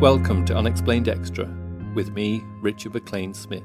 Welcome 0.00 0.44
to 0.46 0.56
Unexplained 0.56 1.08
Extra 1.08 1.48
with 1.94 2.10
me, 2.10 2.42
Richard 2.60 2.94
MacLean 2.94 3.32
Smith, 3.32 3.62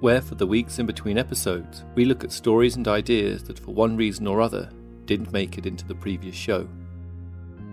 where 0.00 0.20
for 0.20 0.34
the 0.34 0.46
weeks 0.46 0.80
in 0.80 0.86
between 0.86 1.16
episodes, 1.16 1.84
we 1.94 2.04
look 2.04 2.24
at 2.24 2.32
stories 2.32 2.74
and 2.74 2.88
ideas 2.88 3.44
that 3.44 3.58
for 3.60 3.72
one 3.72 3.96
reason 3.96 4.26
or 4.26 4.40
other 4.40 4.68
didn't 5.04 5.32
make 5.32 5.58
it 5.58 5.66
into 5.66 5.86
the 5.86 5.94
previous 5.94 6.34
show. 6.34 6.68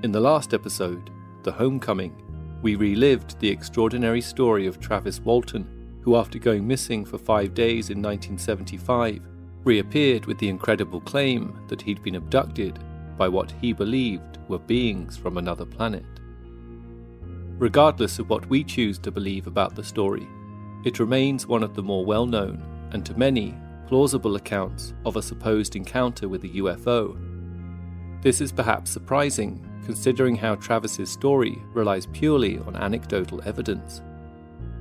In 0.03 0.11
the 0.11 0.19
last 0.19 0.53
episode, 0.53 1.09
The 1.41 1.51
Homecoming, 1.51 2.15
we 2.61 2.75
relived 2.75 3.39
the 3.39 3.49
extraordinary 3.49 4.21
story 4.21 4.67
of 4.67 4.79
Travis 4.79 5.19
Walton, 5.19 5.76
who, 6.07 6.15
after 6.15 6.39
going 6.39 6.65
missing 6.65 7.03
for 7.03 7.17
five 7.17 7.53
days 7.53 7.89
in 7.89 8.01
1975, 8.01 9.19
reappeared 9.65 10.25
with 10.25 10.37
the 10.37 10.47
incredible 10.47 11.01
claim 11.01 11.59
that 11.67 11.81
he'd 11.81 12.01
been 12.01 12.15
abducted 12.15 12.79
by 13.17 13.27
what 13.27 13.51
he 13.59 13.73
believed 13.73 14.37
were 14.47 14.57
beings 14.57 15.17
from 15.17 15.37
another 15.37 15.65
planet. 15.65 16.05
Regardless 17.59 18.19
of 18.19 18.29
what 18.29 18.47
we 18.47 18.63
choose 18.63 18.97
to 18.99 19.11
believe 19.11 19.47
about 19.47 19.75
the 19.75 19.83
story, 19.83 20.25
it 20.85 20.97
remains 20.97 21.45
one 21.45 21.61
of 21.61 21.75
the 21.75 21.83
more 21.83 22.05
well 22.05 22.25
known 22.25 22.63
and 22.93 23.05
to 23.05 23.19
many 23.19 23.53
plausible 23.85 24.37
accounts 24.37 24.93
of 25.05 25.17
a 25.17 25.21
supposed 25.21 25.75
encounter 25.75 26.29
with 26.29 26.45
a 26.45 26.49
UFO. 26.61 27.19
This 28.21 28.39
is 28.39 28.53
perhaps 28.53 28.91
surprising 28.91 29.61
considering 29.83 30.37
how 30.37 30.55
Travis's 30.55 31.09
story 31.09 31.61
relies 31.73 32.05
purely 32.05 32.59
on 32.59 32.77
anecdotal 32.77 33.41
evidence. 33.43 34.01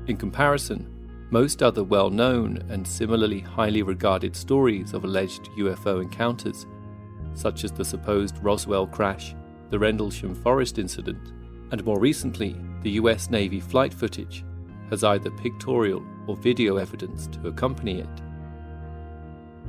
In 0.06 0.16
comparison, 0.16 0.92
most 1.30 1.62
other 1.62 1.82
well 1.82 2.10
known 2.10 2.62
and 2.68 2.86
similarly 2.86 3.40
highly 3.40 3.82
regarded 3.82 4.36
stories 4.36 4.92
of 4.92 5.04
alleged 5.04 5.50
UFO 5.58 6.02
encounters, 6.02 6.66
such 7.34 7.64
as 7.64 7.72
the 7.72 7.84
supposed 7.84 8.38
Roswell 8.42 8.86
crash, 8.86 9.34
the 9.70 9.78
Rendlesham 9.78 10.34
Forest 10.34 10.78
incident, 10.78 11.32
and 11.72 11.84
more 11.84 11.98
recently, 11.98 12.56
the 12.82 12.92
US 12.92 13.30
Navy 13.30 13.60
flight 13.60 13.92
footage 13.92 14.44
has 14.90 15.02
either 15.02 15.30
pictorial 15.30 16.04
or 16.28 16.36
video 16.36 16.76
evidence 16.76 17.26
to 17.28 17.48
accompany 17.48 18.00
it. 18.00 18.22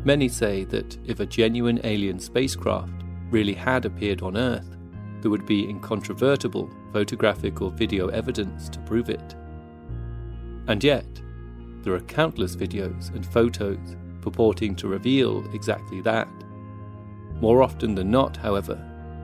Many 0.03 0.27
say 0.29 0.63
that 0.65 0.97
if 1.05 1.19
a 1.19 1.25
genuine 1.25 1.81
alien 1.83 2.19
spacecraft 2.19 3.03
really 3.31 3.53
had 3.53 3.85
appeared 3.85 4.21
on 4.21 4.37
Earth, 4.37 4.77
there 5.21 5.31
would 5.31 5.47
be 5.47 5.67
incontrovertible 5.67 6.69
photographic 6.93 7.61
or 7.61 7.71
video 7.71 8.07
evidence 8.09 8.69
to 8.69 8.79
prove 8.81 9.09
it. 9.09 9.35
And 10.67 10.83
yet, 10.83 11.07
there 11.87 11.95
are 11.95 12.01
countless 12.01 12.53
videos 12.53 13.15
and 13.15 13.25
photos 13.25 13.95
purporting 14.19 14.75
to 14.75 14.89
reveal 14.89 15.49
exactly 15.53 16.01
that. 16.01 16.27
More 17.39 17.63
often 17.63 17.95
than 17.95 18.11
not, 18.11 18.35
however, 18.35 18.77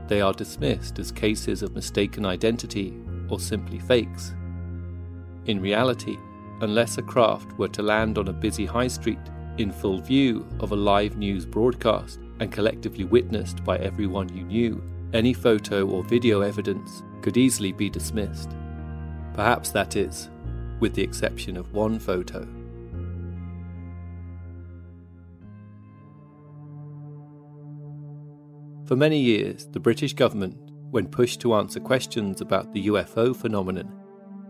they 0.07 0.21
are 0.21 0.31
dismissed 0.31 0.97
as 0.97 1.11
cases 1.11 1.61
of 1.61 1.75
mistaken 1.75 2.25
identity 2.25 2.97
or 3.27 3.37
simply 3.37 3.79
fakes. 3.79 4.33
In 5.45 5.59
reality, 5.59 6.15
unless 6.61 6.97
a 6.97 7.01
craft 7.01 7.51
were 7.57 7.67
to 7.67 7.81
land 7.83 8.17
on 8.17 8.29
a 8.29 8.33
busy 8.33 8.65
high 8.65 8.87
street 8.87 9.19
in 9.57 9.69
full 9.69 9.99
view 9.99 10.47
of 10.61 10.71
a 10.71 10.77
live 10.77 11.17
news 11.17 11.45
broadcast 11.45 12.21
and 12.39 12.49
collectively 12.49 13.03
witnessed 13.03 13.61
by 13.65 13.75
everyone 13.79 14.33
you 14.33 14.45
knew, 14.45 14.81
any 15.13 15.33
photo 15.33 15.85
or 15.85 16.01
video 16.01 16.39
evidence 16.39 17.03
could 17.21 17.35
easily 17.35 17.73
be 17.73 17.89
dismissed. 17.89 18.51
Perhaps 19.33 19.71
that 19.71 19.97
is, 19.97 20.29
with 20.83 20.95
the 20.95 21.01
exception 21.01 21.55
of 21.55 21.71
one 21.71 21.97
photo. 21.97 22.45
For 28.85 28.97
many 28.97 29.17
years, 29.17 29.65
the 29.67 29.79
British 29.79 30.13
government, 30.13 30.57
when 30.91 31.07
pushed 31.07 31.39
to 31.39 31.53
answer 31.53 31.79
questions 31.79 32.41
about 32.41 32.73
the 32.73 32.87
UFO 32.87 33.33
phenomenon, 33.33 33.93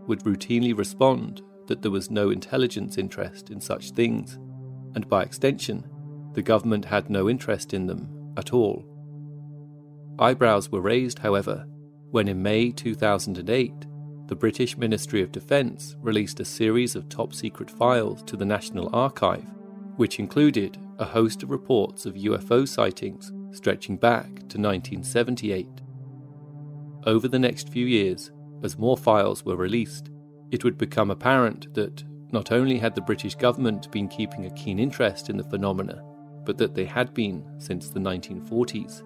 would 0.08 0.24
routinely 0.24 0.76
respond 0.76 1.40
that 1.68 1.82
there 1.82 1.92
was 1.92 2.10
no 2.10 2.30
intelligence 2.30 2.98
interest 2.98 3.50
in 3.50 3.60
such 3.60 3.92
things, 3.92 4.34
and 4.96 5.08
by 5.08 5.22
extension, 5.22 5.88
the 6.32 6.42
government 6.42 6.84
had 6.84 7.10
no 7.10 7.30
interest 7.30 7.72
in 7.72 7.86
them 7.86 8.34
at 8.36 8.52
all. 8.52 8.84
Eyebrows 10.18 10.68
were 10.68 10.80
raised, 10.80 11.20
however, 11.20 11.64
when 12.10 12.26
in 12.26 12.42
May 12.42 12.72
2008, 12.72 13.86
the 14.26 14.34
British 14.34 14.78
Ministry 14.78 15.20
of 15.22 15.32
Defence 15.32 15.96
released 16.00 16.40
a 16.40 16.44
series 16.44 16.96
of 16.96 17.08
top 17.08 17.34
secret 17.34 17.70
files 17.70 18.22
to 18.22 18.36
the 18.36 18.44
National 18.44 18.88
Archive, 18.94 19.44
which 19.96 20.18
included 20.18 20.78
a 20.98 21.04
host 21.04 21.42
of 21.42 21.50
reports 21.50 22.06
of 22.06 22.14
UFO 22.14 22.66
sightings 22.66 23.32
stretching 23.50 23.96
back 23.96 24.26
to 24.26 24.58
1978. 24.58 25.68
Over 27.06 27.28
the 27.28 27.38
next 27.38 27.68
few 27.68 27.84
years, 27.84 28.32
as 28.62 28.78
more 28.78 28.96
files 28.96 29.44
were 29.44 29.56
released, 29.56 30.10
it 30.50 30.64
would 30.64 30.78
become 30.78 31.10
apparent 31.10 31.72
that 31.74 32.02
not 32.32 32.50
only 32.50 32.78
had 32.78 32.94
the 32.94 33.02
British 33.02 33.34
government 33.34 33.90
been 33.90 34.08
keeping 34.08 34.46
a 34.46 34.54
keen 34.54 34.78
interest 34.78 35.28
in 35.28 35.36
the 35.36 35.44
phenomena, 35.44 36.02
but 36.44 36.56
that 36.56 36.74
they 36.74 36.86
had 36.86 37.12
been 37.12 37.44
since 37.58 37.90
the 37.90 38.00
1940s. 38.00 39.02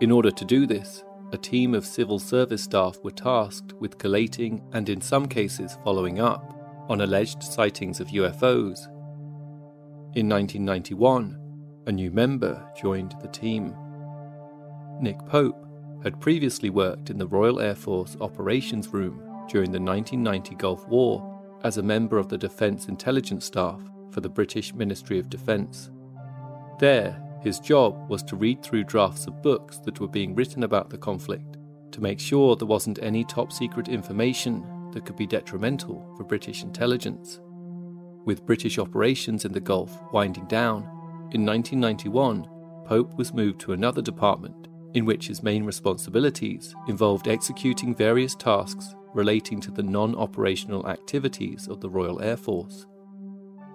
In 0.00 0.10
order 0.10 0.30
to 0.30 0.44
do 0.46 0.66
this, 0.66 1.04
a 1.32 1.38
team 1.38 1.74
of 1.74 1.86
civil 1.86 2.18
service 2.18 2.64
staff 2.64 2.98
were 3.02 3.10
tasked 3.10 3.72
with 3.74 3.98
collating 3.98 4.62
and, 4.72 4.88
in 4.88 5.00
some 5.00 5.26
cases, 5.26 5.78
following 5.84 6.20
up 6.20 6.56
on 6.88 7.00
alleged 7.00 7.42
sightings 7.42 8.00
of 8.00 8.08
UFOs. 8.08 8.86
In 10.16 10.28
1991, 10.28 11.38
a 11.86 11.92
new 11.92 12.10
member 12.10 12.68
joined 12.80 13.14
the 13.22 13.28
team. 13.28 13.74
Nick 15.00 15.18
Pope 15.26 15.66
had 16.02 16.20
previously 16.20 16.70
worked 16.70 17.10
in 17.10 17.18
the 17.18 17.26
Royal 17.26 17.60
Air 17.60 17.76
Force 17.76 18.16
Operations 18.20 18.88
Room 18.88 19.22
during 19.48 19.70
the 19.70 19.80
1990 19.80 20.54
Gulf 20.56 20.88
War 20.88 21.26
as 21.62 21.78
a 21.78 21.82
member 21.82 22.18
of 22.18 22.28
the 22.28 22.38
Defence 22.38 22.88
Intelligence 22.88 23.44
Staff 23.44 23.80
for 24.10 24.20
the 24.20 24.28
British 24.28 24.74
Ministry 24.74 25.18
of 25.18 25.30
Defence. 25.30 25.90
There, 26.78 27.22
his 27.42 27.58
job 27.58 28.08
was 28.08 28.22
to 28.24 28.36
read 28.36 28.62
through 28.62 28.84
drafts 28.84 29.26
of 29.26 29.42
books 29.42 29.78
that 29.78 30.00
were 30.00 30.08
being 30.08 30.34
written 30.34 30.64
about 30.64 30.90
the 30.90 30.98
conflict 30.98 31.56
to 31.92 32.00
make 32.00 32.20
sure 32.20 32.54
there 32.54 32.66
wasn't 32.66 32.98
any 33.02 33.24
top 33.24 33.52
secret 33.52 33.88
information 33.88 34.64
that 34.92 35.04
could 35.04 35.16
be 35.16 35.26
detrimental 35.26 36.14
for 36.16 36.24
British 36.24 36.62
intelligence. 36.62 37.40
With 38.24 38.46
British 38.46 38.78
operations 38.78 39.44
in 39.44 39.52
the 39.52 39.60
Gulf 39.60 39.98
winding 40.12 40.46
down, 40.46 40.82
in 41.32 41.46
1991, 41.46 42.48
Pope 42.84 43.16
was 43.16 43.32
moved 43.32 43.60
to 43.60 43.72
another 43.72 44.02
department 44.02 44.68
in 44.94 45.04
which 45.04 45.28
his 45.28 45.42
main 45.42 45.64
responsibilities 45.64 46.74
involved 46.88 47.28
executing 47.28 47.94
various 47.94 48.34
tasks 48.34 48.94
relating 49.14 49.60
to 49.60 49.70
the 49.70 49.82
non 49.82 50.14
operational 50.16 50.88
activities 50.88 51.68
of 51.68 51.80
the 51.80 51.88
Royal 51.88 52.20
Air 52.20 52.36
Force. 52.36 52.86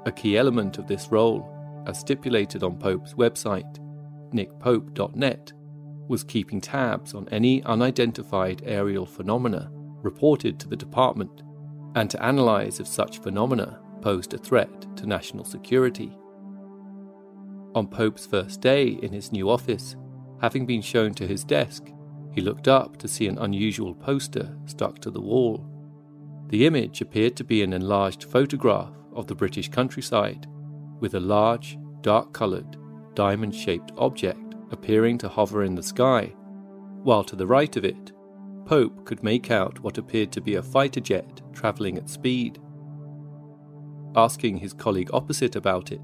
A 0.06 0.12
key 0.12 0.38
element 0.38 0.78
of 0.78 0.88
this 0.88 1.12
role, 1.12 1.50
as 1.86 2.00
stipulated 2.00 2.64
on 2.64 2.78
Pope's 2.78 3.14
website, 3.14 3.80
nickpope.net, 4.34 5.54
was 6.08 6.24
keeping 6.24 6.62
tabs 6.62 7.14
on 7.14 7.28
any 7.30 7.64
unidentified 7.64 8.62
aerial 8.66 9.06
phenomena 9.06 9.70
reported 9.72 10.60
to 10.60 10.68
the 10.68 10.76
department 10.76 11.42
and 11.96 12.10
to 12.12 12.28
analyse 12.28 12.80
if 12.80 12.88
such 12.88 13.20
phenomena 13.20 13.80
posed 14.02 14.34
a 14.34 14.38
threat 14.38 14.86
to 14.98 15.08
national 15.08 15.44
security. 15.44 16.16
On 17.74 17.88
Pope's 17.88 18.26
first 18.26 18.62
day 18.62 18.88
in 18.88 19.12
his 19.12 19.32
new 19.32 19.50
office, 19.50 19.96
having 20.42 20.66
been 20.66 20.82
shown 20.82 21.14
to 21.16 21.28
his 21.28 21.44
desk, 21.44 21.92
he 22.32 22.42
looked 22.42 22.68
up 22.68 22.98
to 22.98 23.08
see 23.08 23.28
an 23.28 23.38
unusual 23.40 23.96
poster 23.96 24.56
stuck 24.66 25.00
to 25.00 25.10
the 25.10 25.22
wall. 25.22 25.66
The 26.50 26.66
image 26.66 27.02
appeared 27.02 27.36
to 27.38 27.44
be 27.44 27.64
an 27.64 27.74
enlarged 27.74 28.26
photograph 28.26 28.94
of 29.14 29.28
the 29.28 29.36
British 29.36 29.70
countryside, 29.70 30.46
with 31.00 31.16
a 31.16 31.20
large, 31.20 31.78
dark 32.02 32.34
coloured, 32.34 32.78
diamond 33.14 33.56
shaped 33.56 33.92
object 33.98 34.56
appearing 34.72 35.18
to 35.20 35.30
hover 35.30 35.64
in 35.64 35.76
the 35.76 35.84
sky, 35.84 36.34
while 37.04 37.24
to 37.24 37.36
the 37.36 37.48
right 37.48 37.76
of 37.78 37.86
it, 37.86 38.12
Pope 38.66 39.06
could 39.06 39.24
make 39.24 39.52
out 39.52 39.80
what 39.82 39.98
appeared 39.98 40.32
to 40.32 40.42
be 40.42 40.56
a 40.56 40.64
fighter 40.64 41.00
jet 41.00 41.42
travelling 41.54 41.98
at 41.98 42.10
speed. 42.10 42.60
Asking 44.16 44.58
his 44.58 44.74
colleague 44.74 45.12
opposite 45.14 45.56
about 45.56 45.92
it, 45.92 46.02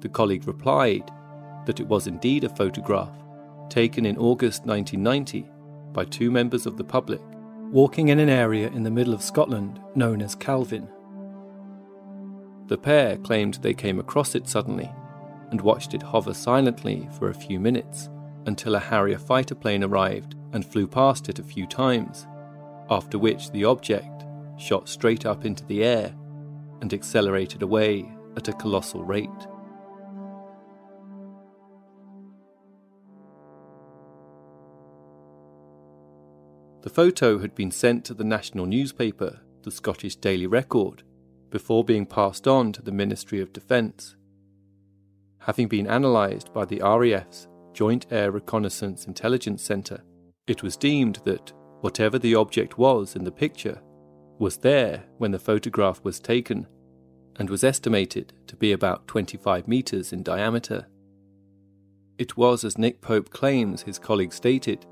the 0.00 0.08
colleague 0.08 0.46
replied 0.46 1.10
that 1.66 1.80
it 1.80 1.86
was 1.86 2.06
indeed 2.06 2.44
a 2.44 2.48
photograph 2.48 3.12
taken 3.68 4.06
in 4.06 4.16
August 4.16 4.64
1990 4.64 5.50
by 5.92 6.04
two 6.04 6.30
members 6.30 6.66
of 6.66 6.76
the 6.76 6.84
public 6.84 7.20
walking 7.70 8.08
in 8.08 8.20
an 8.20 8.28
area 8.28 8.68
in 8.68 8.82
the 8.82 8.90
middle 8.90 9.12
of 9.12 9.22
Scotland 9.22 9.80
known 9.94 10.22
as 10.22 10.34
Calvine. 10.34 10.88
The 12.66 12.78
pair 12.78 13.18
claimed 13.18 13.54
they 13.54 13.74
came 13.74 13.98
across 13.98 14.34
it 14.34 14.48
suddenly 14.48 14.90
and 15.50 15.60
watched 15.60 15.92
it 15.92 16.02
hover 16.02 16.32
silently 16.32 17.08
for 17.18 17.28
a 17.28 17.34
few 17.34 17.60
minutes 17.60 18.08
until 18.46 18.74
a 18.74 18.80
Harrier 18.80 19.18
fighter 19.18 19.54
plane 19.54 19.84
arrived 19.84 20.34
and 20.52 20.64
flew 20.64 20.86
past 20.86 21.28
it 21.28 21.38
a 21.38 21.44
few 21.44 21.66
times, 21.66 22.26
after 22.90 23.18
which 23.18 23.50
the 23.50 23.64
object 23.64 24.24
shot 24.56 24.88
straight 24.88 25.26
up 25.26 25.44
into 25.44 25.64
the 25.66 25.84
air 25.84 26.14
and 26.80 26.92
accelerated 26.92 27.62
away 27.62 28.10
at 28.36 28.48
a 28.48 28.52
colossal 28.54 29.04
rate. 29.04 29.28
The 36.82 36.90
photo 36.90 37.38
had 37.38 37.54
been 37.54 37.70
sent 37.70 38.04
to 38.06 38.14
the 38.14 38.24
national 38.24 38.66
newspaper, 38.66 39.40
the 39.62 39.70
Scottish 39.70 40.16
Daily 40.16 40.46
Record, 40.46 41.02
before 41.54 41.84
being 41.84 42.04
passed 42.04 42.48
on 42.48 42.72
to 42.72 42.82
the 42.82 42.90
Ministry 42.92 43.40
of 43.40 43.52
Defence 43.52 44.16
having 45.38 45.68
been 45.68 45.86
analysed 45.86 46.52
by 46.52 46.64
the 46.64 46.80
RAF's 46.80 47.46
Joint 47.72 48.06
Air 48.10 48.32
Reconnaissance 48.32 49.06
Intelligence 49.06 49.62
Centre, 49.62 50.02
it 50.48 50.64
was 50.64 50.76
deemed 50.76 51.20
that 51.24 51.52
whatever 51.80 52.18
the 52.18 52.34
object 52.34 52.76
was 52.76 53.14
in 53.14 53.22
the 53.22 53.30
picture 53.30 53.80
was 54.38 54.56
there 54.56 55.04
when 55.18 55.30
the 55.30 55.38
photograph 55.38 56.02
was 56.02 56.18
taken 56.18 56.66
and 57.36 57.48
was 57.48 57.62
estimated 57.62 58.32
to 58.48 58.56
be 58.56 58.72
about 58.72 59.06
25 59.06 59.68
metres 59.68 60.12
in 60.12 60.24
diameter. 60.24 60.88
It 62.18 62.36
was, 62.36 62.64
as 62.64 62.78
Nick 62.78 63.00
Pope 63.00 63.30
claims 63.30 63.82
his 63.82 64.00
colleague 64.00 64.32
stated, 64.32 64.86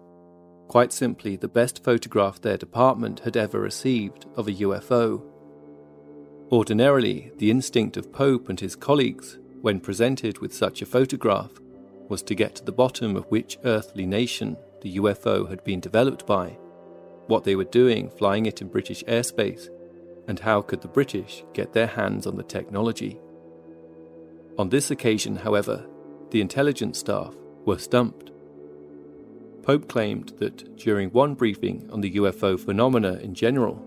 quite 0.69 0.93
simply 0.93 1.35
the 1.35 1.49
best 1.49 1.83
photograph 1.83 2.41
their 2.41 2.57
department 2.57 3.21
had 3.21 3.37
ever 3.37 3.59
received 3.59 4.27
of 4.37 4.47
a 4.47 4.53
UFO. 4.53 5.32
Ordinarily, 6.53 7.33
the 7.39 7.51
instinct 7.51 7.97
of 7.97 8.13
Pope 8.13 8.51
and 8.51 8.61
his 8.61 8.77
colleagues 8.77 9.39
when 9.63 9.81
presented 9.81 10.39
with 10.39 10.53
such 10.53 10.83
a 10.83 10.87
photograph, 10.87 11.53
was 12.09 12.23
to 12.25 12.35
get 12.35 12.57
to 12.57 12.65
the 12.65 12.73
bottom 12.73 13.17
of 13.17 13.25
which 13.27 13.59
earthly 13.65 14.05
nation 14.05 14.57
the 14.83 14.97
UFO 14.97 15.49
had 15.49 15.65
been 15.65 15.81
developed 15.81 16.27
by, 16.27 16.59
what 17.29 17.45
they 17.45 17.57
were 17.57 17.65
doing 17.65 18.11
flying 18.11 18.45
it 18.45 18.61
in 18.61 18.69
British 18.69 19.03
airspace, 19.05 19.69
and 20.29 20.41
how 20.41 20.61
could 20.61 20.83
the 20.83 20.89
British 20.89 21.45
get 21.55 21.73
their 21.73 21.87
hands 21.87 22.27
on 22.27 22.37
the 22.37 22.43
technology. 22.43 23.19
On 24.59 24.69
this 24.69 24.91
occasion, 24.91 25.37
however, 25.37 25.87
the 26.31 26.41
intelligence 26.41 26.99
staff 26.99 27.35
were 27.65 27.79
stumped. 27.79 28.31
Pope 29.63 29.89
claimed 29.89 30.35
that 30.39 30.77
during 30.77 31.11
one 31.11 31.35
briefing 31.35 31.89
on 31.93 32.01
the 32.01 32.17
UFO 32.17 32.59
phenomena 32.59 33.15
in 33.23 33.33
general, 33.33 33.81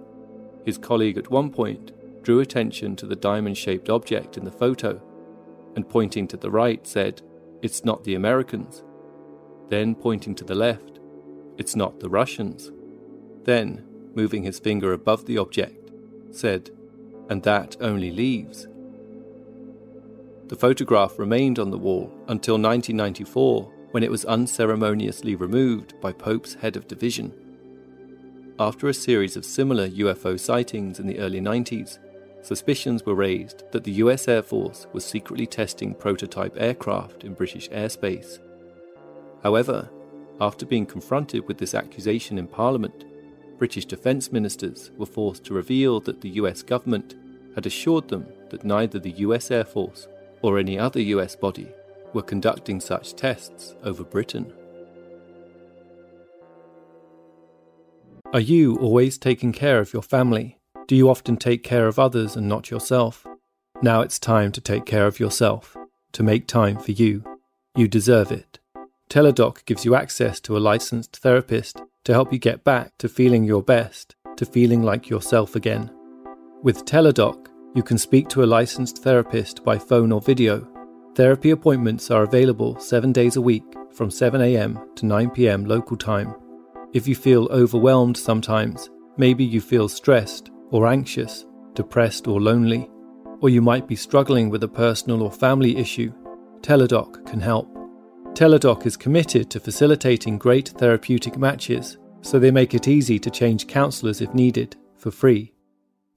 his 0.65 0.77
colleague 0.77 1.17
at 1.17 1.29
one 1.29 1.51
point 1.51 1.91
drew 2.25 2.39
attention 2.39 2.95
to 2.95 3.05
the 3.05 3.15
diamond 3.15 3.55
shaped 3.55 3.87
object 3.87 4.35
in 4.35 4.43
the 4.43 4.51
photo 4.51 4.99
and 5.75 5.87
pointing 5.87 6.27
to 6.27 6.35
the 6.35 6.49
right 6.49 6.85
said, 6.87 7.21
It's 7.61 7.85
not 7.85 8.03
the 8.03 8.15
Americans. 8.15 8.83
Then 9.69 9.93
pointing 9.93 10.33
to 10.35 10.43
the 10.43 10.55
left, 10.55 10.99
It's 11.59 11.75
not 11.75 11.99
the 11.99 12.09
Russians. 12.09 12.71
Then, 13.43 13.85
moving 14.15 14.41
his 14.41 14.57
finger 14.57 14.91
above 14.91 15.27
the 15.27 15.37
object, 15.37 15.91
said, 16.31 16.71
And 17.29 17.43
that 17.43 17.77
only 17.79 18.09
leaves. 18.09 18.67
The 20.47 20.55
photograph 20.55 21.19
remained 21.19 21.59
on 21.59 21.69
the 21.69 21.77
wall 21.77 22.11
until 22.27 22.55
1994 22.55 23.71
when 23.91 24.01
it 24.01 24.11
was 24.11 24.25
unceremoniously 24.25 25.35
removed 25.35 25.93
by 26.01 26.11
Pope's 26.11 26.55
head 26.55 26.75
of 26.75 26.87
division. 26.87 27.33
After 28.59 28.87
a 28.87 28.93
series 28.93 29.37
of 29.37 29.45
similar 29.45 29.87
UFO 29.87 30.39
sightings 30.39 30.99
in 30.99 31.07
the 31.07 31.19
early 31.19 31.41
90s, 31.41 31.99
suspicions 32.45 33.03
were 33.05 33.15
raised 33.15 33.63
that 33.71 33.83
the 33.83 33.93
US 34.03 34.27
Air 34.27 34.43
Force 34.43 34.85
was 34.93 35.03
secretly 35.03 35.47
testing 35.47 35.95
prototype 35.95 36.55
aircraft 36.57 37.23
in 37.23 37.33
British 37.33 37.67
airspace. 37.69 38.37
However, 39.41 39.89
after 40.39 40.65
being 40.65 40.85
confronted 40.85 41.47
with 41.47 41.57
this 41.57 41.73
accusation 41.73 42.37
in 42.37 42.47
Parliament, 42.47 43.05
British 43.57 43.85
defence 43.85 44.31
ministers 44.31 44.91
were 44.95 45.07
forced 45.07 45.43
to 45.45 45.55
reveal 45.55 45.99
that 46.01 46.21
the 46.21 46.29
US 46.41 46.61
government 46.61 47.15
had 47.55 47.65
assured 47.65 48.09
them 48.09 48.27
that 48.51 48.63
neither 48.63 48.99
the 48.99 49.17
US 49.25 49.49
Air 49.49 49.65
Force 49.65 50.07
or 50.43 50.59
any 50.59 50.77
other 50.77 50.99
US 50.99 51.35
body 51.35 51.69
were 52.13 52.21
conducting 52.21 52.79
such 52.79 53.15
tests 53.15 53.73
over 53.83 54.03
Britain. 54.03 54.53
Are 58.33 58.39
you 58.39 58.75
always 58.77 59.17
taking 59.17 59.51
care 59.51 59.79
of 59.79 59.93
your 59.93 60.03
family? 60.03 60.59
Do 60.87 60.95
you 60.95 61.09
often 61.09 61.37
take 61.37 61.63
care 61.63 61.87
of 61.87 61.97
others 61.97 62.35
and 62.35 62.47
not 62.47 62.69
yourself? 62.69 63.25
Now 63.81 64.01
it's 64.01 64.19
time 64.19 64.51
to 64.51 64.61
take 64.61 64.85
care 64.85 65.07
of 65.07 65.19
yourself, 65.19 65.75
to 66.11 66.21
make 66.21 66.45
time 66.45 66.77
for 66.77 66.91
you. 66.91 67.23
You 67.75 67.87
deserve 67.87 68.31
it. 68.31 68.59
Teladoc 69.09 69.65
gives 69.65 69.83
you 69.83 69.95
access 69.95 70.39
to 70.41 70.55
a 70.55 70.59
licensed 70.59 71.17
therapist 71.17 71.81
to 72.03 72.13
help 72.13 72.31
you 72.31 72.37
get 72.37 72.63
back 72.63 72.95
to 72.99 73.09
feeling 73.09 73.43
your 73.43 73.63
best, 73.63 74.15
to 74.37 74.45
feeling 74.45 74.83
like 74.83 75.09
yourself 75.09 75.55
again. 75.55 75.89
With 76.61 76.85
Teladoc, 76.85 77.47
you 77.73 77.81
can 77.81 77.97
speak 77.97 78.29
to 78.29 78.43
a 78.43 78.45
licensed 78.45 78.99
therapist 78.99 79.63
by 79.63 79.79
phone 79.79 80.11
or 80.11 80.21
video. 80.21 80.67
Therapy 81.15 81.49
appointments 81.49 82.11
are 82.11 82.23
available 82.23 82.79
seven 82.79 83.11
days 83.11 83.37
a 83.37 83.41
week 83.41 83.63
from 83.91 84.09
7am 84.09 84.95
to 84.97 85.05
9pm 85.05 85.67
local 85.67 85.97
time. 85.97 86.35
If 86.93 87.07
you 87.07 87.15
feel 87.15 87.47
overwhelmed 87.49 88.17
sometimes, 88.17 88.91
maybe 89.17 89.43
you 89.43 89.61
feel 89.61 89.89
stressed 89.89 90.51
or 90.75 90.87
anxious, 90.87 91.45
depressed 91.73 92.27
or 92.27 92.41
lonely, 92.41 92.89
or 93.39 93.49
you 93.49 93.61
might 93.61 93.87
be 93.87 93.95
struggling 93.95 94.49
with 94.49 94.63
a 94.63 94.67
personal 94.67 95.23
or 95.23 95.31
family 95.31 95.77
issue, 95.77 96.11
Teladoc 96.61 97.25
can 97.25 97.39
help. 97.39 97.73
Teladoc 98.33 98.85
is 98.85 98.97
committed 98.97 99.49
to 99.49 99.59
facilitating 99.59 100.37
great 100.37 100.69
therapeutic 100.69 101.37
matches, 101.37 101.97
so 102.21 102.37
they 102.37 102.51
make 102.51 102.73
it 102.73 102.89
easy 102.89 103.17
to 103.19 103.29
change 103.29 103.67
counsellors 103.67 104.19
if 104.19 104.33
needed, 104.33 104.75
for 104.97 105.11
free. 105.11 105.53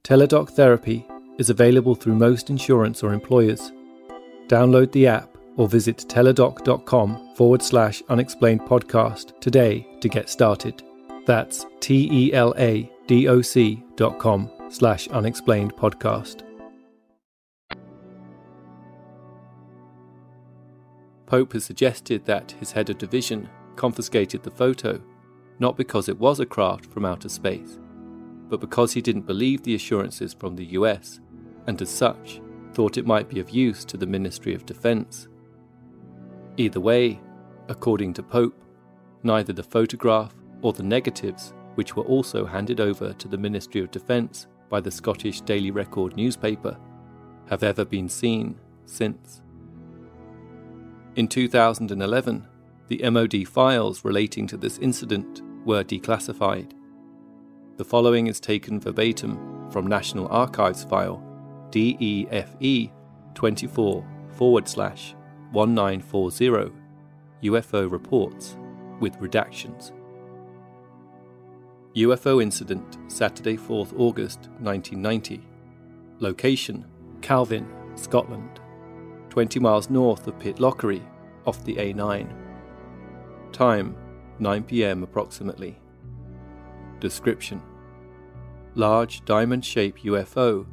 Teladoc 0.03 0.49
Therapy 0.49 1.07
is 1.37 1.49
available 1.49 1.95
through 1.95 2.15
most 2.15 2.49
insurance 2.49 3.01
or 3.01 3.13
employers. 3.13 3.71
Download 4.47 4.91
the 4.91 5.07
app 5.07 5.37
or 5.55 5.69
visit 5.69 5.97
teladoc.com 6.09 7.35
forward 7.35 7.61
slash 7.61 8.03
unexplained 8.09 8.61
podcast 8.61 9.39
today 9.39 9.87
to 10.01 10.09
get 10.09 10.29
started. 10.29 10.83
That's 11.25 11.65
T 11.79 12.09
E 12.11 12.33
L 12.33 12.53
A 12.57 12.91
D 13.09 13.27
O 13.27 13.41
C 13.41 13.83
dot 13.95 14.19
com 14.19 14.51
slash 14.69 15.07
unexplained 15.07 15.75
podcast. 15.75 16.43
Pope 21.25 21.53
has 21.53 21.65
suggested 21.65 22.23
that 22.25 22.51
his 22.59 22.71
head 22.71 22.91
of 22.91 22.99
division 22.99 23.49
confiscated 23.75 24.43
the 24.43 24.51
photo, 24.51 25.01
not 25.57 25.75
because 25.75 26.07
it 26.07 26.19
was 26.19 26.39
a 26.39 26.45
craft 26.45 26.85
from 26.85 27.03
outer 27.03 27.29
space, 27.29 27.79
but 28.47 28.59
because 28.59 28.93
he 28.93 29.01
didn't 29.01 29.25
believe 29.25 29.63
the 29.63 29.73
assurances 29.73 30.35
from 30.35 30.55
the 30.55 30.65
US, 30.65 31.19
and 31.65 31.81
as 31.81 31.89
such, 31.89 32.41
thought 32.73 32.99
it 32.99 33.07
might 33.07 33.27
be 33.27 33.39
of 33.39 33.49
use 33.49 33.83
to 33.85 33.97
the 33.97 34.05
Ministry 34.05 34.53
of 34.53 34.67
Defence. 34.67 35.27
Either 36.57 36.79
way, 36.79 37.19
according 37.69 38.13
to 38.13 38.21
Pope, 38.21 38.63
neither 39.23 39.51
the 39.51 39.63
photograph 39.63 40.35
or 40.61 40.73
the 40.73 40.83
negatives, 40.83 41.55
which 41.79 41.95
were 41.95 42.03
also 42.03 42.45
handed 42.45 42.81
over 42.81 43.13
to 43.13 43.29
the 43.29 43.37
Ministry 43.37 43.79
of 43.79 43.89
Defence 43.89 44.47
by 44.67 44.81
the 44.81 44.91
Scottish 44.91 45.39
Daily 45.39 45.71
Record 45.71 46.13
newspaper, 46.17 46.77
have 47.49 47.63
ever 47.63 47.85
been 47.85 48.09
seen 48.09 48.59
since. 48.83 49.41
In 51.15 51.29
2011, 51.29 52.45
the 52.89 53.09
MOD 53.09 53.47
files 53.47 54.03
relating 54.03 54.45
to 54.47 54.57
this 54.57 54.77
incident 54.79 55.41
were 55.63 55.85
declassified. 55.85 56.73
The 57.77 57.85
following 57.85 58.27
is 58.27 58.41
taken 58.41 58.81
verbatim 58.81 59.69
from 59.71 59.87
National 59.87 60.27
Archives 60.27 60.83
file 60.83 61.23
DEFE 61.71 62.91
24 63.35 64.05
forward 64.31 64.67
slash 64.67 65.15
1940 65.53 66.73
UFO 67.43 67.89
reports 67.89 68.57
with 68.99 69.17
redactions. 69.19 69.93
UFO 71.95 72.41
incident 72.41 72.99
Saturday 73.07 73.57
4th 73.57 73.97
August 73.97 74.49
1990. 74.59 75.41
Location 76.19 76.85
Calvine, 77.21 77.67
Scotland. 77.95 78.59
20 79.29 79.59
miles 79.59 79.89
north 79.89 80.27
of 80.27 80.37
Pitlochry, 80.37 81.01
off 81.47 81.63
the 81.65 81.75
A9. 81.77 82.31
Time 83.51 83.95
9 84.37 84.63
pm 84.63 85.01
approximately. 85.01 85.79
Description 86.99 87.61
Large 88.75 89.25
diamond 89.25 89.65
shaped 89.65 90.03
UFO 90.03 90.67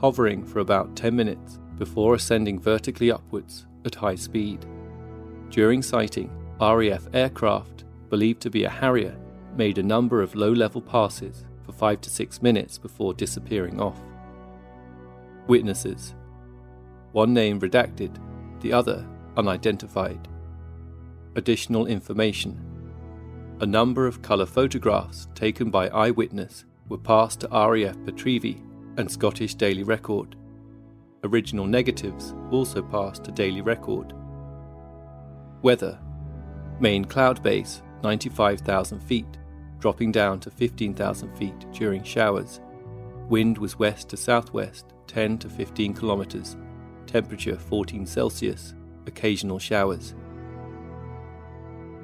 hovering 0.00 0.44
for 0.44 0.60
about 0.60 0.96
10 0.96 1.14
minutes 1.14 1.58
before 1.76 2.14
ascending 2.14 2.58
vertically 2.58 3.12
upwards 3.12 3.66
at 3.84 3.94
high 3.94 4.14
speed. 4.14 4.64
During 5.50 5.82
sighting, 5.82 6.30
RAF 6.58 7.08
aircraft, 7.12 7.84
believed 8.08 8.40
to 8.42 8.50
be 8.50 8.64
a 8.64 8.70
Harrier, 8.70 9.16
made 9.56 9.78
a 9.78 9.82
number 9.82 10.22
of 10.22 10.34
low 10.34 10.52
level 10.52 10.80
passes 10.80 11.44
for 11.64 11.72
5 11.72 12.00
to 12.02 12.10
6 12.10 12.42
minutes 12.42 12.78
before 12.78 13.14
disappearing 13.14 13.80
off. 13.80 14.00
Witnesses 15.46 16.14
one 17.12 17.34
name 17.34 17.60
redacted, 17.60 18.16
the 18.60 18.72
other 18.72 19.06
unidentified. 19.36 20.28
Additional 21.36 21.86
information 21.86 22.58
a 23.60 23.66
number 23.66 24.08
of 24.08 24.22
colour 24.22 24.46
photographs 24.46 25.28
taken 25.36 25.70
by 25.70 25.88
eyewitness 25.88 26.64
were 26.88 26.98
passed 26.98 27.40
to 27.40 27.48
RAF 27.48 27.96
Pitreavie 27.98 28.60
and 28.96 29.08
Scottish 29.08 29.54
Daily 29.54 29.84
Record. 29.84 30.34
Original 31.22 31.66
negatives 31.66 32.34
also 32.50 32.82
passed 32.82 33.22
to 33.22 33.30
Daily 33.30 33.60
Record. 33.60 34.14
Weather 35.62 35.96
Main 36.80 37.04
cloud 37.04 37.40
base 37.44 37.82
95,000 38.02 38.98
feet, 39.00 39.38
dropping 39.82 40.12
down 40.12 40.38
to 40.38 40.48
15,000 40.48 41.36
feet 41.36 41.66
during 41.72 42.04
showers. 42.04 42.60
Wind 43.28 43.58
was 43.58 43.80
west 43.80 44.08
to 44.08 44.16
southwest 44.16 44.86
10 45.08 45.38
to 45.38 45.48
15 45.48 45.92
kilometres. 45.92 46.56
Temperature 47.06 47.58
14 47.58 48.06
Celsius, 48.06 48.74
occasional 49.06 49.58
showers. 49.58 50.14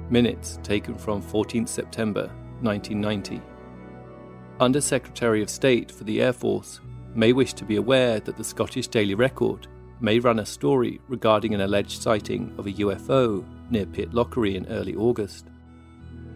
Minutes 0.09 0.59
taken 0.61 0.97
from 0.97 1.21
14 1.21 1.65
September 1.65 2.27
1990. 2.61 3.41
Under 4.59 4.81
Secretary 4.81 5.41
of 5.41 5.49
State 5.49 5.89
for 5.89 6.03
the 6.03 6.21
Air 6.21 6.33
Force 6.33 6.81
may 7.15 7.31
wish 7.31 7.53
to 7.53 7.63
be 7.63 7.77
aware 7.77 8.19
that 8.19 8.35
the 8.35 8.43
Scottish 8.43 8.89
Daily 8.89 9.15
Record 9.15 9.67
may 10.01 10.19
run 10.19 10.39
a 10.39 10.45
story 10.45 10.99
regarding 11.07 11.53
an 11.55 11.61
alleged 11.61 12.01
sighting 12.01 12.53
of 12.57 12.67
a 12.67 12.73
UFO 12.73 13.45
near 13.71 13.85
Pitlochry 13.85 14.55
in 14.55 14.65
early 14.67 14.95
August. 14.95 15.47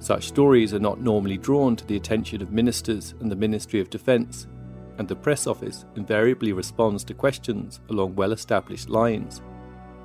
Such 0.04 0.28
stories 0.28 0.74
are 0.74 0.80
not 0.80 1.00
normally 1.00 1.38
drawn 1.38 1.78
to 1.78 1.88
the 1.88 1.96
attention 1.96 2.42
of 2.42 2.52
ministers 2.52 3.16
and 3.22 3.32
the 3.32 3.38
Ministry 3.38 3.80
of 3.80 3.90
Defence, 3.90 4.48
and 4.98 5.08
the 5.08 5.16
press 5.16 5.48
office 5.48 5.86
invariably 5.96 6.52
responds 6.52 7.06
to 7.06 7.14
questions 7.14 7.80
along 7.90 8.16
well 8.16 8.34
established 8.34 8.90
lines, 8.90 9.42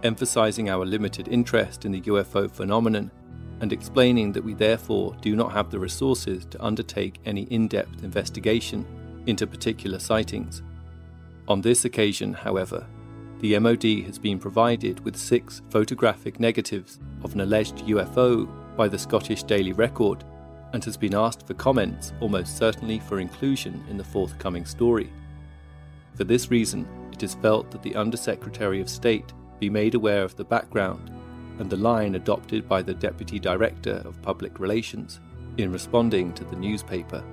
emphasising 0.05 0.71
our 0.71 0.87
limited 0.87 1.27
interest 1.27 1.85
in 1.85 1.91
the 1.91 2.03
UFO 2.03 2.49
phenomenon 2.49 3.11
and 3.61 3.73
explaining 3.73 4.31
that 4.35 4.45
we 4.45 4.55
therefore 4.55 5.17
do 5.21 5.35
not 5.35 5.51
have 5.51 5.69
the 5.69 5.81
resources 5.81 6.45
to 6.45 6.65
undertake 6.65 7.19
any 7.25 7.43
in 7.51 7.67
depth 7.67 8.05
investigation 8.05 8.87
into 9.27 9.49
particular 9.49 9.99
sightings. 9.99 10.63
On 11.49 11.61
this 11.61 11.85
occasion, 11.85 12.35
however, 12.35 12.87
the 13.41 13.59
MOD 13.59 14.05
has 14.07 14.17
been 14.17 14.39
provided 14.39 15.01
with 15.01 15.17
six 15.17 15.61
photographic 15.71 16.39
negatives 16.39 17.01
of 17.25 17.35
an 17.35 17.41
alleged 17.41 17.79
UFO 17.79 18.49
by 18.79 18.89
the 18.89 18.99
Scottish 18.99 19.43
Daily 19.43 19.73
Record 19.73 20.25
and 20.73 20.85
has 20.85 20.97
been 20.97 21.15
asked 21.15 21.45
for 21.47 21.55
comments 21.55 22.13
almost 22.21 22.57
certainly 22.57 23.01
for 23.01 23.19
inclusion 23.19 23.85
in 23.91 23.99
the 23.99 24.05
forthcoming 24.05 24.65
story. 24.65 25.11
For 26.15 26.23
this 26.23 26.51
reason, 26.51 26.87
it 27.13 27.25
is 27.25 27.35
felt 27.35 27.73
that 27.73 27.83
the 27.83 27.97
Undersecretary 27.97 28.81
of 28.81 28.89
State 28.89 29.33
be 29.59 29.69
made 29.69 29.97
aware 29.97 30.23
of 30.23 30.37
the 30.37 30.45
background 30.45 31.11
and 31.59 31.69
the 31.69 31.77
line 31.77 32.15
adopted 32.15 32.69
by 32.69 32.81
the 32.81 32.95
Deputy 32.95 33.41
Director 33.41 34.01
of 34.05 34.23
Public 34.23 34.61
Relations 34.61 35.19
in 35.57 35.73
responding 35.73 36.33
to 36.35 36.45
the 36.45 36.55
newspaper. 36.55 37.25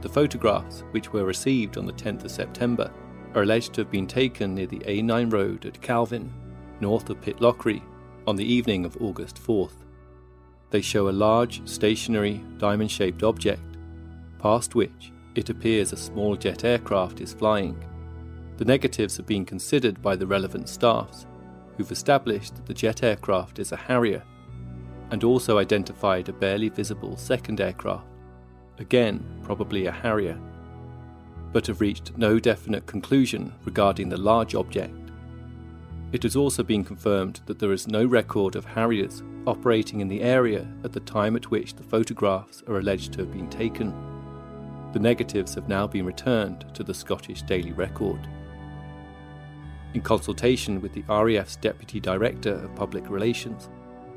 The 0.00 0.08
photographs, 0.08 0.84
which 0.92 1.12
were 1.12 1.24
received 1.24 1.76
on 1.76 1.84
the 1.84 1.92
10th 1.92 2.24
of 2.24 2.30
September, 2.30 2.90
are 3.34 3.42
alleged 3.42 3.74
to 3.74 3.82
have 3.82 3.90
been 3.90 4.06
taken 4.06 4.54
near 4.54 4.66
the 4.66 4.78
A9 4.78 5.30
road 5.30 5.66
at 5.66 5.82
Calvine, 5.82 6.32
north 6.80 7.10
of 7.10 7.20
Pitlochry, 7.20 7.82
on 8.26 8.36
the 8.36 8.44
evening 8.44 8.86
of 8.86 8.96
August 9.02 9.36
4th. 9.36 9.85
They 10.70 10.80
show 10.80 11.08
a 11.08 11.10
large, 11.10 11.66
stationary, 11.68 12.44
diamond 12.58 12.90
shaped 12.90 13.22
object, 13.22 13.62
past 14.38 14.74
which 14.74 15.12
it 15.34 15.50
appears 15.50 15.92
a 15.92 15.96
small 15.96 16.36
jet 16.36 16.64
aircraft 16.64 17.20
is 17.20 17.34
flying. 17.34 17.82
The 18.56 18.64
negatives 18.64 19.16
have 19.16 19.26
been 19.26 19.44
considered 19.44 20.00
by 20.00 20.16
the 20.16 20.26
relevant 20.26 20.68
staffs 20.68 21.26
who've 21.76 21.92
established 21.92 22.56
that 22.56 22.66
the 22.66 22.74
jet 22.74 23.02
aircraft 23.02 23.58
is 23.58 23.72
a 23.72 23.76
Harrier, 23.76 24.22
and 25.10 25.22
also 25.22 25.58
identified 25.58 26.28
a 26.28 26.32
barely 26.32 26.68
visible 26.68 27.16
second 27.16 27.60
aircraft, 27.60 28.06
again 28.78 29.24
probably 29.44 29.86
a 29.86 29.92
Harrier, 29.92 30.38
but 31.52 31.66
have 31.66 31.80
reached 31.80 32.16
no 32.16 32.38
definite 32.38 32.86
conclusion 32.86 33.52
regarding 33.64 34.08
the 34.08 34.16
large 34.16 34.54
object. 34.54 35.05
It 36.12 36.22
has 36.22 36.36
also 36.36 36.62
been 36.62 36.84
confirmed 36.84 37.40
that 37.46 37.58
there 37.58 37.72
is 37.72 37.88
no 37.88 38.04
record 38.04 38.54
of 38.54 38.64
Harriers 38.64 39.22
operating 39.46 40.00
in 40.00 40.08
the 40.08 40.22
area 40.22 40.66
at 40.84 40.92
the 40.92 41.00
time 41.00 41.34
at 41.36 41.50
which 41.50 41.74
the 41.74 41.82
photographs 41.82 42.62
are 42.68 42.78
alleged 42.78 43.12
to 43.14 43.20
have 43.20 43.32
been 43.32 43.50
taken. 43.50 43.92
The 44.92 45.00
negatives 45.00 45.54
have 45.54 45.68
now 45.68 45.86
been 45.86 46.06
returned 46.06 46.64
to 46.74 46.84
the 46.84 46.94
Scottish 46.94 47.42
Daily 47.42 47.72
Record. 47.72 48.28
In 49.94 50.00
consultation 50.00 50.80
with 50.80 50.92
the 50.92 51.04
RAF's 51.08 51.56
Deputy 51.56 51.98
Director 52.00 52.52
of 52.52 52.74
Public 52.76 53.10
Relations, 53.10 53.68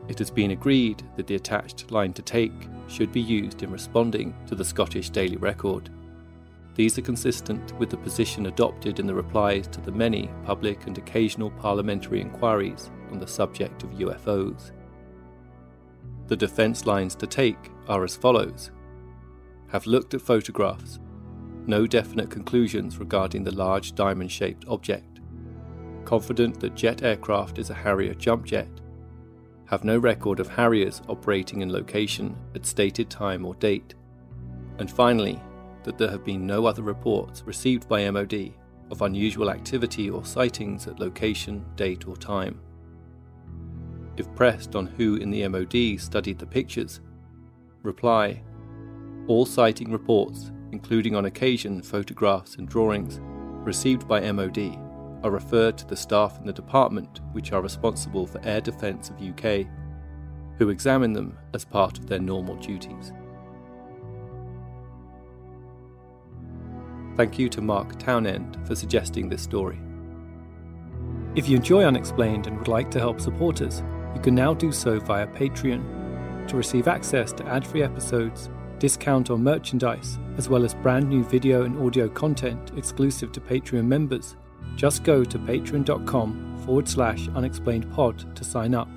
it 0.07 0.19
has 0.19 0.29
been 0.29 0.51
agreed 0.51 1.03
that 1.15 1.27
the 1.27 1.35
attached 1.35 1.91
line 1.91 2.13
to 2.13 2.21
take 2.21 2.67
should 2.87 3.11
be 3.11 3.21
used 3.21 3.63
in 3.63 3.71
responding 3.71 4.35
to 4.47 4.55
the 4.55 4.65
Scottish 4.65 5.09
Daily 5.09 5.37
Record. 5.37 5.89
These 6.75 6.97
are 6.97 7.01
consistent 7.01 7.77
with 7.77 7.89
the 7.89 7.97
position 7.97 8.45
adopted 8.45 8.99
in 8.99 9.07
the 9.07 9.13
replies 9.13 9.67
to 9.67 9.81
the 9.81 9.91
many 9.91 10.29
public 10.45 10.87
and 10.87 10.97
occasional 10.97 11.51
parliamentary 11.51 12.21
inquiries 12.21 12.89
on 13.11 13.19
the 13.19 13.27
subject 13.27 13.83
of 13.83 13.89
UFOs. 13.91 14.71
The 16.27 16.37
defence 16.37 16.85
lines 16.85 17.15
to 17.15 17.27
take 17.27 17.71
are 17.87 18.03
as 18.03 18.15
follows. 18.15 18.71
Have 19.69 19.87
looked 19.87 20.13
at 20.13 20.21
photographs, 20.21 20.99
no 21.65 21.85
definite 21.85 22.29
conclusions 22.29 22.97
regarding 22.97 23.43
the 23.43 23.55
large 23.55 23.93
diamond 23.93 24.31
shaped 24.31 24.65
object. 24.67 25.19
Confident 26.05 26.59
that 26.59 26.75
jet 26.75 27.03
aircraft 27.03 27.59
is 27.59 27.69
a 27.69 27.73
Harrier 27.75 28.13
jump 28.13 28.45
jet, 28.45 28.69
have 29.69 29.83
no 29.83 29.99
record 29.99 30.39
of 30.39 30.47
Harriers 30.47 31.03
operating 31.07 31.61
in 31.61 31.71
location 31.71 32.35
at 32.55 32.65
stated 32.65 33.07
time 33.07 33.45
or 33.45 33.53
date, 33.55 33.93
and 34.79 34.89
finally, 34.89 35.39
that 35.83 35.97
there 35.97 36.09
have 36.09 36.25
been 36.25 36.45
no 36.45 36.65
other 36.65 36.83
reports 36.83 37.43
received 37.45 37.87
by 37.87 38.09
MOD 38.09 38.53
of 38.91 39.01
unusual 39.01 39.49
activity 39.49 40.09
or 40.09 40.25
sightings 40.25 40.87
at 40.87 40.99
location, 40.99 41.65
date, 41.75 42.07
or 42.07 42.15
time. 42.15 42.59
If 44.17 44.33
pressed 44.35 44.75
on 44.75 44.85
who 44.85 45.15
in 45.15 45.29
the 45.31 45.47
MOD 45.47 45.99
studied 45.99 46.39
the 46.39 46.45
pictures, 46.45 47.01
reply 47.83 48.41
All 49.27 49.45
sighting 49.45 49.91
reports, 49.91 50.51
including 50.71 51.15
on 51.15 51.25
occasion 51.25 51.81
photographs 51.81 52.55
and 52.55 52.67
drawings, 52.67 53.19
received 53.65 54.07
by 54.07 54.31
MOD 54.31 54.57
are 55.23 55.31
referred 55.31 55.77
to 55.77 55.85
the 55.85 55.95
staff 55.95 56.39
in 56.39 56.45
the 56.45 56.53
department 56.53 57.21
which 57.33 57.51
are 57.51 57.61
responsible 57.61 58.25
for 58.25 58.41
air 58.43 58.61
defence 58.61 59.09
of 59.09 59.21
UK, 59.21 59.67
who 60.57 60.69
examine 60.69 61.13
them 61.13 61.37
as 61.53 61.65
part 61.65 61.97
of 61.97 62.07
their 62.07 62.19
normal 62.19 62.55
duties. 62.55 63.13
Thank 67.19 67.37
you 67.37 67.49
to 67.49 67.61
Mark 67.61 67.99
Townend 67.99 68.57
for 68.65 68.75
suggesting 68.75 69.27
this 69.27 69.41
story. 69.41 69.77
If 71.35 71.49
you 71.49 71.57
enjoy 71.57 71.83
Unexplained 71.83 72.47
and 72.47 72.57
would 72.57 72.69
like 72.69 72.89
to 72.91 72.99
help 72.99 73.19
support 73.19 73.61
us, 73.61 73.83
you 74.15 74.21
can 74.21 74.33
now 74.33 74.53
do 74.53 74.71
so 74.71 75.01
via 75.01 75.27
Patreon. 75.27 76.47
To 76.47 76.55
receive 76.55 76.87
access 76.87 77.33
to 77.33 77.45
ad 77.45 77.67
free 77.67 77.83
episodes, 77.83 78.49
discount 78.77 79.31
on 79.31 79.43
merchandise, 79.43 80.17
as 80.37 80.47
well 80.47 80.63
as 80.63 80.73
brand 80.73 81.09
new 81.09 81.25
video 81.25 81.63
and 81.63 81.77
audio 81.85 82.07
content 82.07 82.71
exclusive 82.77 83.33
to 83.33 83.41
Patreon 83.41 83.85
members, 83.85 84.37
just 84.77 85.03
go 85.03 85.25
to 85.25 85.37
patreon.com 85.37 86.57
forward 86.65 86.87
slash 86.87 87.27
unexplainedpod 87.27 88.33
to 88.33 88.43
sign 88.45 88.73
up. 88.73 88.87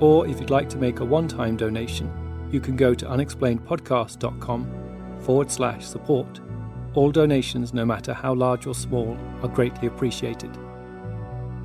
Or 0.00 0.26
if 0.26 0.40
you'd 0.40 0.48
like 0.48 0.70
to 0.70 0.78
make 0.78 1.00
a 1.00 1.04
one 1.04 1.28
time 1.28 1.58
donation, 1.58 2.10
you 2.50 2.58
can 2.58 2.74
go 2.74 2.94
to 2.94 3.04
unexplainedpodcast.com 3.04 5.18
forward 5.20 5.50
slash 5.50 5.84
support. 5.84 6.40
All 6.94 7.12
donations, 7.12 7.72
no 7.72 7.84
matter 7.84 8.12
how 8.12 8.34
large 8.34 8.66
or 8.66 8.74
small, 8.74 9.16
are 9.42 9.48
greatly 9.48 9.86
appreciated. 9.86 10.50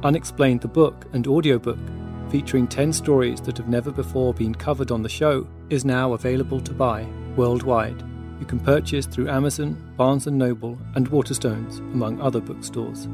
Unexplained 0.03 0.61
the 0.61 0.67
book 0.67 1.05
and 1.13 1.25
audiobook, 1.25 1.79
featuring 2.29 2.67
10 2.67 2.93
stories 2.93 3.41
that 3.41 3.57
have 3.57 3.67
never 3.67 3.91
before 3.91 4.33
been 4.33 4.53
covered 4.53 4.91
on 4.91 5.01
the 5.01 5.09
show, 5.09 5.47
is 5.69 5.83
now 5.83 6.13
available 6.13 6.61
to 6.61 6.73
buy 6.73 7.07
worldwide. 7.35 8.03
You 8.39 8.45
can 8.45 8.59
purchase 8.59 9.07
through 9.07 9.29
Amazon, 9.29 9.93
Barnes 9.97 10.27
& 10.27 10.27
Noble, 10.27 10.77
and 10.93 11.09
Waterstones, 11.09 11.79
among 11.93 12.21
other 12.21 12.41
bookstores. 12.41 13.07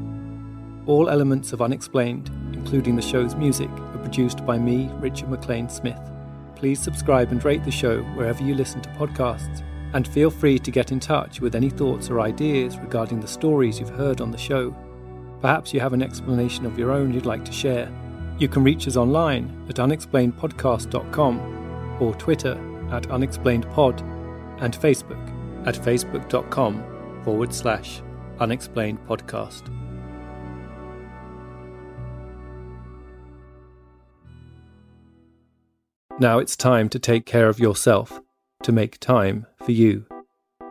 All 0.86 1.08
elements 1.08 1.52
of 1.52 1.62
Unexplained, 1.62 2.30
including 2.52 2.96
the 2.96 3.02
show's 3.02 3.36
music, 3.36 3.70
are 3.70 3.98
produced 3.98 4.44
by 4.44 4.58
me, 4.58 4.90
Richard 4.94 5.30
MacLean 5.30 5.68
Smith. 5.68 6.00
Please 6.56 6.80
subscribe 6.80 7.30
and 7.30 7.44
rate 7.44 7.64
the 7.64 7.70
show 7.70 8.02
wherever 8.14 8.42
you 8.42 8.54
listen 8.54 8.82
to 8.82 8.88
podcasts, 8.90 9.62
and 9.94 10.08
feel 10.08 10.30
free 10.30 10.58
to 10.58 10.70
get 10.70 10.92
in 10.92 11.00
touch 11.00 11.40
with 11.40 11.54
any 11.54 11.70
thoughts 11.70 12.10
or 12.10 12.20
ideas 12.20 12.78
regarding 12.78 13.20
the 13.20 13.28
stories 13.28 13.78
you've 13.78 13.90
heard 13.90 14.20
on 14.20 14.30
the 14.30 14.38
show. 14.38 14.74
Perhaps 15.40 15.74
you 15.74 15.80
have 15.80 15.92
an 15.92 16.02
explanation 16.02 16.66
of 16.66 16.78
your 16.78 16.92
own 16.92 17.12
you'd 17.12 17.26
like 17.26 17.44
to 17.44 17.52
share. 17.52 17.90
You 18.38 18.48
can 18.48 18.64
reach 18.64 18.88
us 18.88 18.96
online 18.96 19.66
at 19.68 19.76
unexplainedpodcast.com 19.76 21.98
or 22.00 22.14
Twitter 22.14 22.52
at 22.90 23.02
unexplainedpod 23.04 24.00
and 24.62 24.74
Facebook 24.74 25.66
at 25.66 25.74
facebook.com 25.74 27.22
forward 27.24 27.54
slash 27.54 28.02
unexplainedpodcast. 28.38 29.68
Now 36.18 36.38
it's 36.38 36.56
time 36.56 36.88
to 36.90 36.98
take 36.98 37.24
care 37.26 37.48
of 37.48 37.58
yourself, 37.58 38.20
to 38.62 38.70
make 38.70 39.00
time 39.00 39.46
for 39.64 39.72
you. 39.72 40.06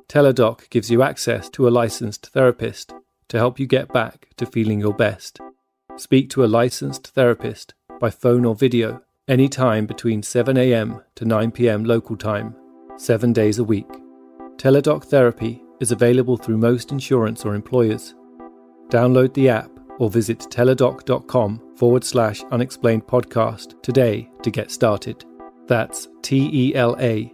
Teladoc 0.08 0.70
gives 0.70 0.92
you 0.92 1.02
access 1.02 1.50
to 1.50 1.68
a 1.68 1.70
licensed 1.70 2.28
therapist 2.28 2.94
to 3.30 3.38
help 3.38 3.60
you 3.60 3.66
get 3.66 3.94
back 3.94 4.28
to 4.38 4.46
feeling 4.46 4.80
your 4.80 4.94
best. 4.94 5.40
Speak 5.98 6.30
to 6.32 6.44
a 6.44 6.48
licensed 6.48 7.08
therapist 7.08 7.74
by 8.00 8.10
phone 8.10 8.46
or 8.46 8.56
video 8.56 9.02
anytime 9.28 9.86
between 9.86 10.22
7am 10.22 11.04
to 11.16 11.26
9pm 11.26 11.88
local 11.88 12.18
time, 12.18 12.56
seven 12.98 13.32
days 13.32 13.60
a 13.60 13.64
week. 13.64 13.88
Teladoc 14.58 15.06
Therapy 15.06 15.64
is 15.80 15.92
available 15.92 16.38
through 16.38 16.58
most 16.58 16.92
insurance 16.92 17.46
or 17.46 17.56
employers. 17.56 18.14
Download 18.90 19.34
the 19.34 19.50
app 19.50 19.72
or 20.00 20.10
visit 20.10 20.40
teladoc.com 20.40 21.76
forward 21.78 22.04
slash 22.04 22.44
unexplained 22.52 23.08
podcast 23.08 23.82
today 23.82 24.30
to 24.44 24.52
get 24.52 24.72
started. 24.72 25.24
That's 25.68 26.10
T 26.22 26.50
E 26.52 26.76
L 26.76 26.98
A 27.00 27.34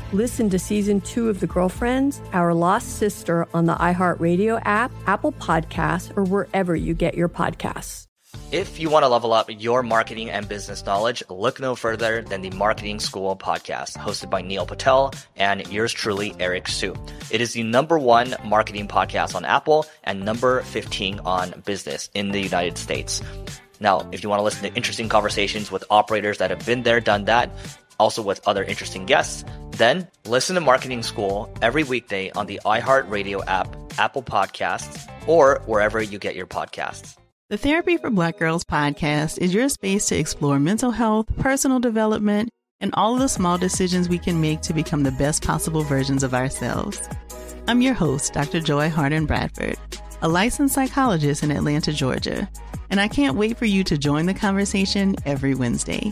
Listen 0.13 0.49
to 0.49 0.59
season 0.59 0.99
two 0.99 1.29
of 1.29 1.39
The 1.39 1.47
Girlfriends, 1.47 2.21
Our 2.33 2.53
Lost 2.53 2.97
Sister 2.97 3.47
on 3.53 3.65
the 3.65 3.75
iHeartRadio 3.75 4.61
app, 4.65 4.91
Apple 5.07 5.31
Podcasts, 5.31 6.11
or 6.17 6.25
wherever 6.25 6.75
you 6.75 6.93
get 6.93 7.15
your 7.15 7.29
podcasts. 7.29 8.07
If 8.51 8.77
you 8.77 8.89
want 8.89 9.03
to 9.03 9.07
level 9.07 9.31
up 9.31 9.49
your 9.49 9.83
marketing 9.83 10.29
and 10.29 10.49
business 10.49 10.85
knowledge, 10.85 11.23
look 11.29 11.61
no 11.61 11.75
further 11.75 12.21
than 12.21 12.41
the 12.41 12.49
Marketing 12.49 12.99
School 12.99 13.37
podcast, 13.37 13.97
hosted 13.97 14.29
by 14.29 14.41
Neil 14.41 14.65
Patel 14.65 15.13
and 15.37 15.65
yours 15.71 15.93
truly, 15.93 16.35
Eric 16.41 16.67
Siu. 16.67 16.93
It 17.29 17.39
is 17.39 17.53
the 17.53 17.63
number 17.63 17.97
one 17.97 18.35
marketing 18.43 18.89
podcast 18.89 19.33
on 19.33 19.45
Apple 19.45 19.85
and 20.03 20.25
number 20.25 20.61
15 20.63 21.21
on 21.21 21.63
business 21.65 22.09
in 22.13 22.31
the 22.31 22.41
United 22.41 22.77
States. 22.77 23.21
Now, 23.79 24.07
if 24.11 24.23
you 24.23 24.29
want 24.29 24.41
to 24.41 24.43
listen 24.43 24.69
to 24.69 24.75
interesting 24.75 25.07
conversations 25.07 25.71
with 25.71 25.85
operators 25.89 26.39
that 26.39 26.49
have 26.49 26.65
been 26.65 26.83
there, 26.83 26.99
done 26.99 27.25
that, 27.25 27.49
also 28.01 28.23
with 28.23 28.45
other 28.47 28.63
interesting 28.63 29.05
guests, 29.05 29.45
then 29.71 30.07
listen 30.25 30.55
to 30.55 30.61
Marketing 30.61 31.03
School 31.03 31.53
every 31.61 31.83
weekday 31.83 32.31
on 32.31 32.47
the 32.47 32.59
iHeartRadio 32.65 33.43
app, 33.47 33.67
Apple 33.99 34.23
Podcasts, 34.23 35.07
or 35.27 35.61
wherever 35.67 36.01
you 36.01 36.17
get 36.17 36.35
your 36.35 36.47
podcasts. 36.47 37.15
The 37.49 37.57
Therapy 37.57 37.97
for 37.97 38.09
Black 38.09 38.39
Girls 38.39 38.63
podcast 38.63 39.37
is 39.37 39.53
your 39.53 39.69
space 39.69 40.07
to 40.07 40.17
explore 40.17 40.59
mental 40.59 40.89
health, 40.89 41.27
personal 41.37 41.79
development, 41.79 42.49
and 42.79 42.91
all 42.95 43.13
of 43.13 43.19
the 43.19 43.29
small 43.29 43.59
decisions 43.59 44.09
we 44.09 44.17
can 44.17 44.41
make 44.41 44.61
to 44.61 44.73
become 44.73 45.03
the 45.03 45.11
best 45.11 45.43
possible 45.43 45.83
versions 45.83 46.23
of 46.23 46.33
ourselves. 46.33 46.99
I'm 47.67 47.81
your 47.81 47.93
host, 47.93 48.33
Dr. 48.33 48.61
Joy 48.61 48.89
Harden 48.89 49.27
Bradford, 49.27 49.77
a 50.23 50.27
licensed 50.27 50.73
psychologist 50.73 51.43
in 51.43 51.51
Atlanta, 51.51 51.93
Georgia, 51.93 52.49
and 52.89 52.99
I 52.99 53.07
can't 53.07 53.37
wait 53.37 53.57
for 53.57 53.65
you 53.65 53.83
to 53.83 53.97
join 53.97 54.25
the 54.25 54.33
conversation 54.33 55.15
every 55.25 55.53
Wednesday. 55.53 56.11